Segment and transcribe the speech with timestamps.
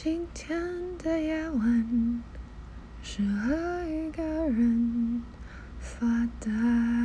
[0.00, 0.56] 今天
[0.96, 2.22] 的夜晚
[3.02, 5.24] 适合一个人
[5.80, 6.06] 发
[6.38, 6.97] 呆。